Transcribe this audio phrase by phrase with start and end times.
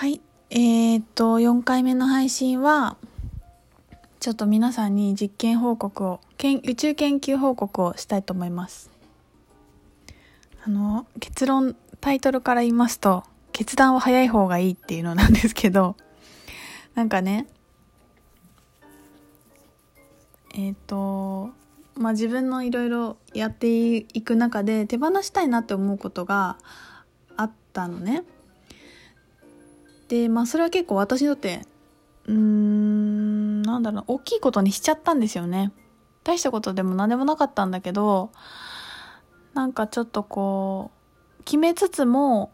[0.00, 0.22] はい。
[0.48, 2.96] えー、っと、4回目の配信は、
[4.18, 8.90] ちょっと皆さんに実験報告を、けん宇宙研究報告をしたいと思います。
[10.64, 15.96] あの、結論、タイトルから言いますと、決断は早い方がいいっていうのなんですけど、
[16.94, 17.46] なんかね、
[20.54, 21.50] えーっと、
[21.94, 26.56] まあ、自分のいろいろやっていく中で手放したいなって思うことが
[27.36, 28.24] あったのね。
[30.10, 31.62] で、まあそれは結構私にとって、
[32.26, 35.72] うーん、なんだろう、大きいことにしちゃったんですよね。
[36.24, 38.32] 大したことでも何でもなかったんだけど、
[39.54, 40.90] なんかちょっとこ
[41.38, 42.50] う、決めつつも、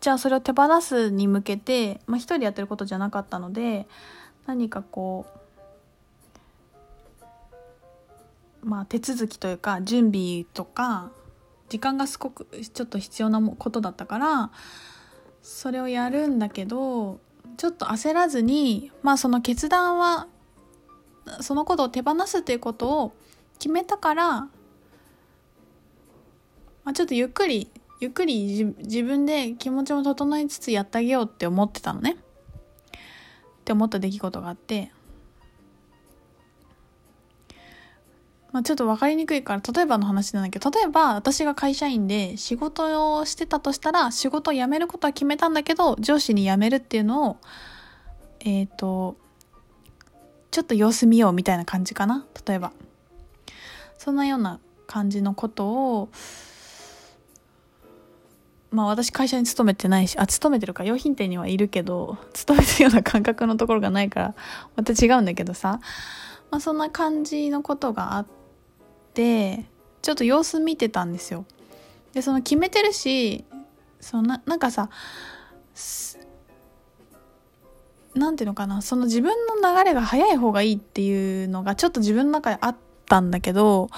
[0.00, 3.86] じゃあそれを手放すに向けて、まあ一人やってることじゃなかったので、
[4.46, 5.24] 何かこ
[8.64, 11.12] う、まあ手続きというか準備とか
[11.68, 14.50] 時間がすごくちょっと必要なことだったから
[15.48, 17.20] それをやるんだけど
[17.56, 20.26] ちょっと焦らずにまあその決断は
[21.40, 23.12] そのことを手放すということを
[23.60, 24.50] 決めたから、ま
[26.86, 32.16] あ、ちょっとゆっくりゆっくり自分で気持ちも整えつつやってあげようって思ってたのね。
[32.16, 34.90] って思った出来事があって
[38.56, 47.36] まあ、ちょっと分かりにくいから例えばの話なんだけど例えば私が会社員で仕事をしてたとしたら仕事を辞めることは決めたんだけど上司に辞めるっていうのを
[48.40, 49.18] えっ、ー、と
[50.50, 52.24] ちょっと様子見ようみたいな感じかな。
[52.46, 52.72] 例えば。
[53.98, 56.08] そんなような感じのことを
[58.70, 64.34] まあ私会社に勤めてないしあ勤めてるか用品店にはいるけど勤めてるような感覚のところがないから
[64.76, 65.78] また違うんだけどさ。
[66.50, 68.45] まあ、そんな感じのことがあって
[70.02, 71.44] ちょっと様子見てたんですよ。
[72.12, 73.44] でその決めてるし
[74.00, 74.88] そのなんかさ
[78.14, 82.76] なんていうのかなその自分の流れが早い方がいいっていうのがちょっと自分の中であっ
[83.06, 83.88] たんだけど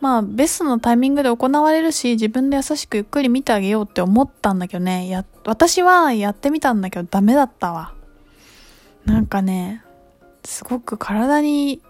[0.00, 7.94] まあベストのタイミングで行われるし自分で優しくゆっくり見てあげようって思ったんだけどねや私はやってみたんだけどダメだったわ。
[9.04, 9.82] なんかね
[10.44, 11.80] すごく体に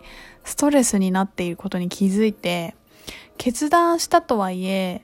[0.49, 2.75] ストレスになっていることに気づいて
[3.37, 5.03] 決断したとはいえ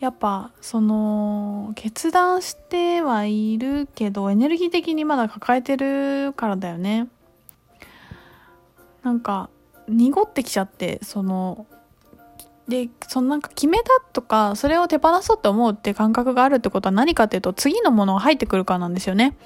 [0.00, 7.08] やっぱその決断してはいるけどエネルギー的にまだ抱えてるからだよね。
[9.02, 9.48] なんか
[9.88, 11.66] 濁ってきちゃってその
[12.68, 19.36] でそのなんか決めたとかそれを手放そうって思うって感覚があるってことは何かっていうと次のものが入ってくるからなんですよね。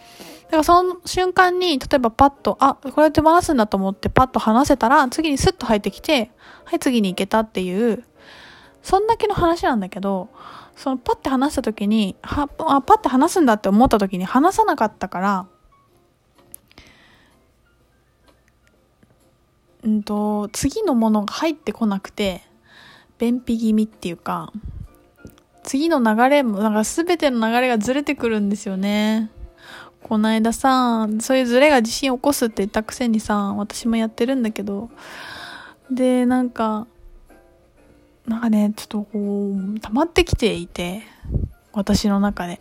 [0.52, 6.30] だからその瞬間に、例えばパッと、あ、これ手放すんだと思ってパッと離せたら、次にスッと入ってきて、
[6.66, 8.04] はい、次に行けたっていう、
[8.82, 10.28] そんだけの話なんだけど、
[10.76, 15.46] そのパッて話した時に、は、あ、パッて話すんだって思った時に話さなかったから、
[19.84, 22.42] うんと、次のものが入ってこなくて、
[23.22, 24.52] 便秘気味っていうか、
[25.62, 29.30] 次の流れも、なんか全ての流れがずれてくるんですよね。
[30.02, 34.90] この間さ、そういうズレが地震起こすって言ったくせにさ、私もやってるんだけど、
[35.88, 36.88] で、なんか、
[38.26, 41.04] なんかね、ちょっとこう、溜まってきていて、
[41.72, 42.60] 私の中で。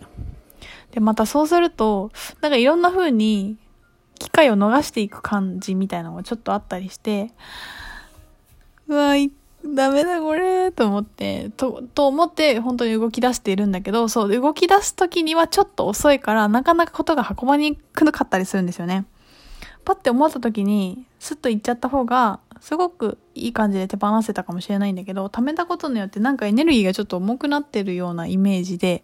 [0.91, 3.57] で、またそうすると、なんかいろんな風に、
[4.19, 7.31] 機会を逃していく感じみたいなのがちょっとあったりして、
[8.87, 9.15] うわ、
[9.65, 19.05] ダメだこれと思って、と、と思って本当に動き出しているんだけど、そう、動き出す時にはちょっと遅いから、なかなかことが運ばにくなかったりするんですよね。
[19.85, 29.03] パッて思った時に、スッと行っちゃった方が、すごくいい感じで手放せたかもしれないんだけど、貯めたことによってなんかエネルギーがちょっと重くなってるようなイメージで、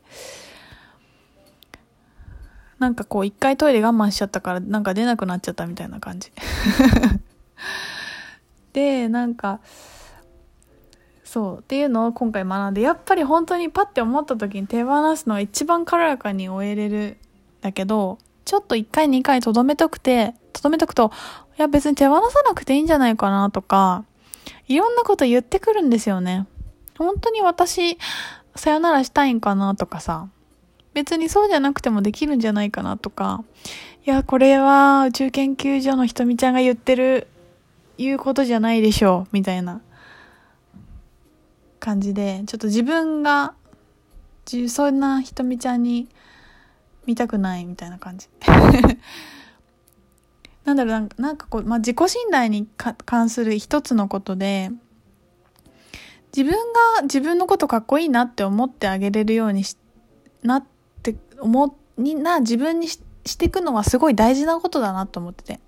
[2.80, 6.32] なんかこう一回トイレ我慢しちゃったからなんか出なくなっちゃったみたいな感じ。
[8.74, 9.60] で、なんか、
[11.38, 17.18] そうっていうのを今回学んでやっぱり本当にパッて思った時に手放すのは一番軽やかに終えれる
[17.62, 21.12] だけどちょっと1回2回とどめとくてとどめとくと
[21.60, 24.04] いや別に手放さなくていいんじゃないかなとか
[24.68, 26.48] いろんなこと言ってくるんですよね。
[26.98, 28.00] 本当に私
[28.56, 30.28] さよならしたいんかなとかさ。
[30.96, 33.44] 別にそうじゃなくてもできるんじゃないかなとか。
[34.06, 37.28] いやこれは宇宙研究所のひとみちゃんが言ってる
[37.98, 39.30] 言うことじゃないでしょう。
[39.32, 39.82] みたいな。
[41.88, 43.54] 感じでちょっと自分が
[44.68, 46.10] そんなひとみちゃんに
[47.06, 48.28] 見たくないみたいな感じ
[50.66, 52.68] なんだろうなんかこう、まあ、自己信頼に
[53.06, 54.70] 関する一つのことで
[56.36, 56.52] 自分
[56.98, 59.64] が自分のことかっこいいなって思ってあげれるように
[60.44, 60.66] なっ
[61.04, 63.00] て思にな自分にし
[63.38, 65.62] ていくのはすごい大事なことだなと思ってて。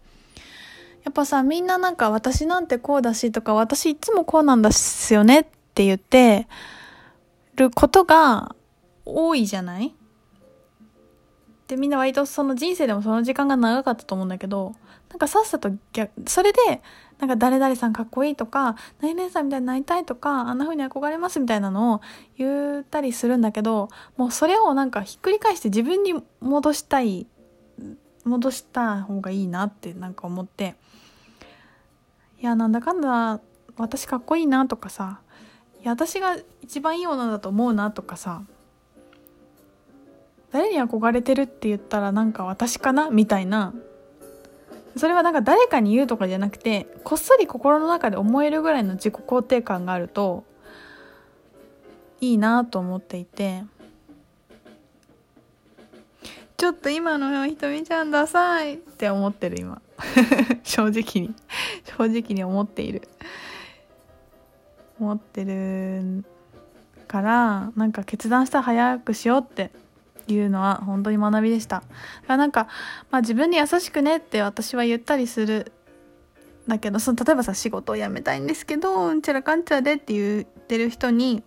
[1.06, 6.48] やっぱさ、みんななんか私なんてこうだしとか、私いつもこうなんですよねっって言って
[7.56, 8.56] ることが
[9.06, 9.94] 多いじゃない？
[11.68, 14.74] で、みんな割とその人生でもその時間が長かったと思うんだけど、
[15.10, 16.81] なんかさっさと逆、それで、
[17.19, 22.01] なんか誰々さんかっこいいとか、何々さんみたいになりたいとか、あんな風に憧れますみたいなのを
[22.38, 27.27] 言ったりするんだけど、もうそれをなんかひっくり返して自分に戻したい、
[28.24, 30.75] 戻した方がいいなってなんか思って、
[32.39, 33.42] いや、なんだかんだ
[33.77, 35.21] 私かっこいいなとかさ、
[35.84, 38.44] や、私が一番いいものだと思うなとかさ、
[40.52, 43.74] 誰に憧れてるって言ったらなんか私かなみたいな。
[44.96, 50.44] それはなんか誰かに言うとかじゃなくてこっそり心の中で思えるぐらいの自己肯定感があると
[52.20, 53.64] いいなと思っていて。
[56.58, 59.81] ちょっと今のひとみちゃんダサいって思ってる今。
[60.64, 61.34] 正直に。
[61.98, 63.08] 正直に思っている。
[65.00, 66.24] 思ってる
[67.07, 69.72] からなんか決断したら早くしようって
[70.28, 71.78] いうのは本当に学びでした。
[71.78, 71.88] だか
[72.28, 72.68] らなんか、
[73.10, 75.72] まあ、自分に優しくねって私は言ったりする
[76.68, 81.44] だけどその例えばさ仕事を辞めたいんですけどうんちゃらかんちゃらでって言ってる人に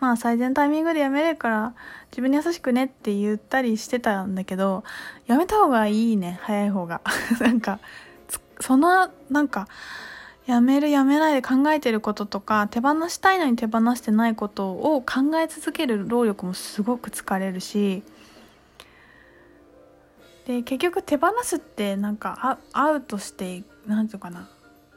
[0.00, 1.74] まあ最善タイミングで辞めれるから
[2.10, 4.84] 自分に優しくねって言ったりしてたんだけど
[5.26, 7.02] 辞めた方がいいね早い方が
[7.40, 7.80] なんか
[8.60, 9.68] そのなんか
[10.48, 18.02] やめるやめないで考えてることとか手放したいのに手放してないことを考え続ける労力もすごく疲れるし
[20.46, 24.48] で結局手放すってなんかアウトして何て言うかな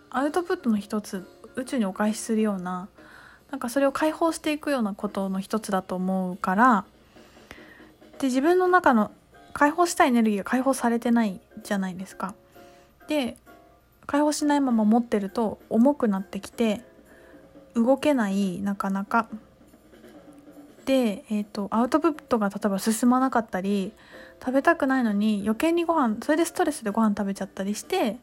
[0.09, 1.27] アウトプットの一つ
[1.57, 2.88] 宇宙にお返しするような
[3.51, 6.86] なんかそれを解放していくようなことの一つだと思うから
[8.19, 9.12] で自分の中の
[9.51, 12.36] 解放したいエネルギーが解放されてないじゃないですか。
[13.09, 13.36] で
[14.06, 16.81] 解放しないまま持ってると重くなってきて
[17.75, 19.27] 動けないなかなか。
[20.86, 23.94] で、えーと、アウトプットが例えば進まなかったり
[24.39, 28.18] 食べたくないのに余計にご飯それでストレスでご飯食べちゃったりして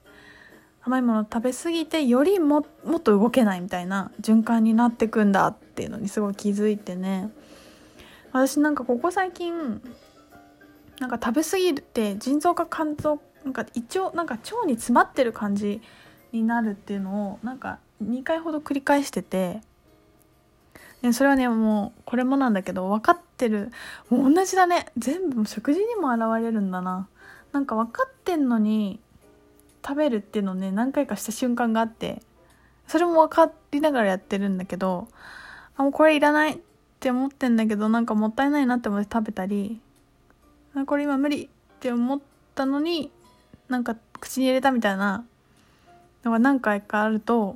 [0.82, 7.30] 甘いもの食べ過ぎてよりももっと動けないみたいな循環になってくんだっていうのにすごい気づいてね
[8.32, 9.80] 私なんかここ最近
[10.98, 15.80] なんか食べ過ぎて腎臓か肝臓なんか一応なんか腸に詰まってる感じ
[16.32, 19.62] になるっていうのをなんか2回ほど繰り返してて
[21.00, 23.72] でそれはねもうこれもなんだけど分かってる
[24.10, 24.92] もう同じだね。
[24.98, 27.08] 全部食事にも現れるんだな。
[27.52, 29.00] なんか分かってんのに
[29.82, 32.20] 食べるっていうのをね何回かした瞬間があって
[32.86, 35.08] それも分かりながらやってるんだけど
[35.78, 36.58] あもうこれいらないっ
[37.00, 39.80] て思ってんだけどなんかもったいないなって思って食べたり
[40.86, 41.48] これ今無理っ
[41.80, 42.20] て思っ
[42.54, 43.10] たのに
[43.68, 45.24] なんか口に入れたみたいな
[46.24, 47.54] のが何回かあると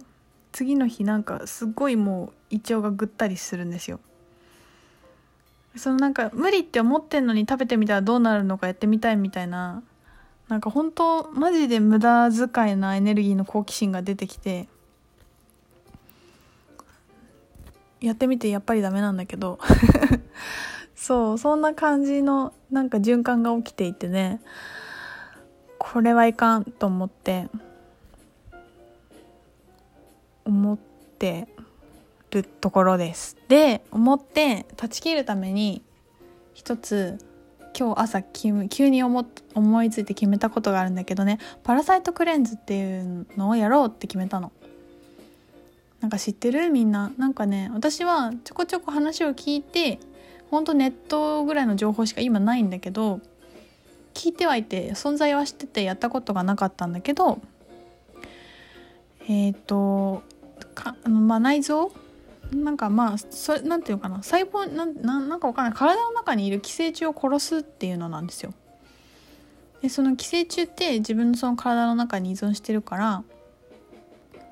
[0.53, 4.01] 次の日なんかすっごいもう胃腸がぐったりするんですよ。
[5.77, 9.83] そのなんか無理って思ってんのに食べてみたらどうなるのかやってみたいみたいな
[10.49, 14.69] なんか本当マジで無駄遣いなエネルギーの好奇心が出てきて
[18.03, 19.59] やってみてやっぱりダメなんだけど。
[20.95, 24.41] そうそんな感じのなんか循環が起きていてね。
[25.85, 27.49] これはいかんと思って
[30.45, 30.79] 思っ
[31.19, 31.49] て
[32.31, 33.37] るところです。
[33.49, 35.83] で思って断ち切るために
[36.55, 37.19] 一つ
[37.77, 41.39] 今日朝急に思思いついて決めたことがあるんだけどね。
[41.65, 44.53] パラサイトクレンズっていうのをやろうって決めたの。
[46.01, 46.71] なんか知ってる？
[46.71, 47.13] みんな。
[47.19, 49.99] なんかね私はちょこちょこ話を聞いて
[50.49, 53.21] ほんとネットぐらいの情報しか今ないんだけど
[54.15, 57.41] 聞いてはいて存在は知っててやったことがなかったんだけど
[59.29, 60.23] えっ、ー、と
[60.75, 61.93] かあのまあ内臓？
[62.53, 64.23] なんかまあそれなんていうかな？
[64.23, 68.53] 細胞なんなんかわかんない体の中にいる寄生虫を殺すっていうのなんですよ。
[69.81, 73.25] でその寄生虫って自分のその体の中に依存してるから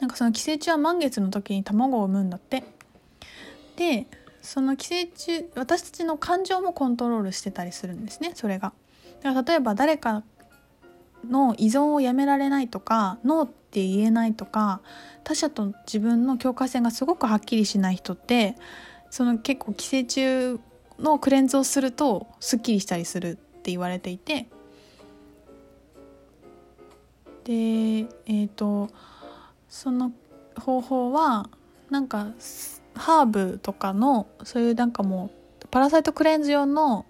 [0.00, 2.64] なんかその寄生虫は満月の時に卵を産むんだって。
[3.76, 4.06] で
[4.42, 8.72] その寄生虫私たちの感情もコントロールしてたりするんですねそれが。
[9.22, 10.22] だから例えば誰か
[11.28, 14.80] の依存をやめられないとかノーって言えないとか
[15.24, 18.56] 他者と自分の境界線がすごくはっきりしない人って
[19.10, 20.60] その結構寄生虫
[20.98, 24.48] のクレンズをするとすっきりしたりするって言われていて。
[27.44, 28.90] でえっ、ー、と
[29.68, 30.12] その
[30.58, 31.48] 方法は
[31.88, 32.28] なんか
[32.94, 35.30] ハーブとかのそういうなんかも
[35.62, 37.06] うパラサイトクレンズ用の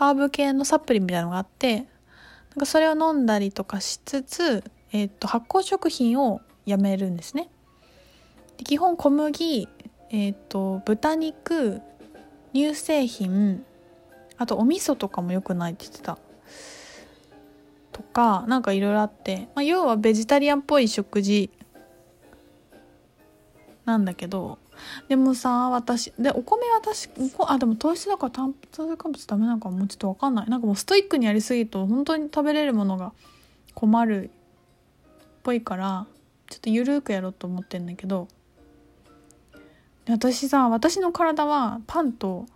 [0.00, 1.86] ハーブ系のサプリみたいなのがあってなん
[2.60, 7.50] かそれを飲んだりとかしつつ、えー、と発酵食品をやめるんですね。
[8.56, 9.68] で基本小麦、
[10.08, 11.82] えー、と豚肉
[12.54, 13.62] 乳製品
[14.38, 16.18] あとお味噌とかも良くないって言ってた。
[17.92, 21.50] とかなんかいろいろあって、まあ、要はベジタリアンっぽい食事
[23.84, 24.58] なんだけど
[25.08, 27.08] でもさ私でお米私
[27.46, 29.84] あでも糖質だから炭水化物ダメなのかも。
[29.84, 30.48] うちょっと分かんない。
[30.48, 33.12] なんかもうストイックにやりすぎると本当に食べれるものが
[33.74, 34.30] 困るっ
[35.42, 36.06] ぽいから
[36.48, 38.28] ちょっとゆるくやろうと思ってんだけど。
[40.08, 42.46] 私さ私の体はパンと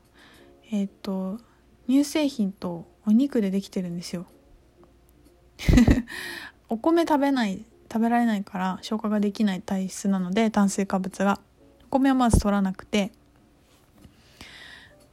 [0.71, 1.38] えっ、ー、と
[1.88, 4.26] 乳製品とお肉でできてるんですよ。
[6.69, 11.40] お米食べない食べられないから消化ができない体質なので炭水化物が。
[11.98, 13.12] 米はまず取らなくて。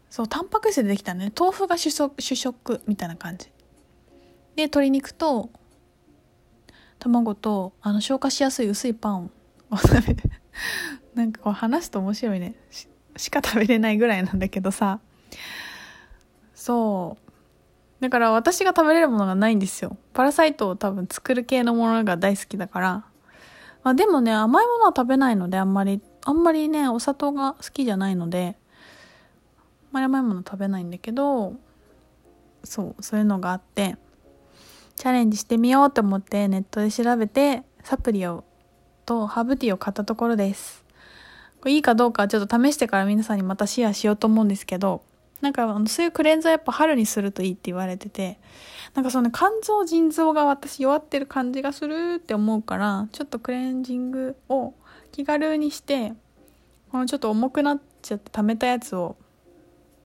[0.09, 1.31] そうタンパク質でできたね。
[1.37, 3.45] 豆腐が主食主食みたいな感じ。
[4.55, 5.49] で鶏肉と
[6.99, 9.31] 卵とあの消化しやすい薄いパン
[9.71, 10.23] を食べる
[11.15, 12.55] なんかこう話すと面白いね。
[13.17, 14.99] しか食べれないぐらいなんだけどさ。
[16.53, 17.31] そう。
[18.01, 19.95] だから私が食べれるものがないんですよ。
[20.13, 23.05] パラサイトを多分作る系のものが大好きだから。
[23.83, 28.55] まあでもね、甘いものは食べないのであんまり、あんまりね、お砂糖が好きじゃないので、
[29.57, 31.55] あんまり甘いもの食べないんだけど、
[32.63, 33.97] そう、そういうのがあって、
[34.95, 38.43] チャレンジしてみようと思ってネットで調べて、サプリを、
[39.05, 40.85] とハーブティーを買ったところです。
[41.59, 45.03] これいいかどうかちょっと試してから皆さんにまたシェアしようと思うんですけど、
[45.41, 48.39] なんかそういうクレンザーやっぱ春にするといいって言われてて、
[48.93, 54.73] なんかその、ね、肝臓、腎臓が私弱ってる感じがするって思うから、ちょっとクレンジングを
[55.11, 56.13] 気軽にして、
[56.91, 59.17] このちょっと重くなっちゃって溜めたやつを